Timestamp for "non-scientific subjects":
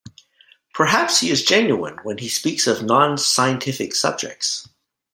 2.81-4.67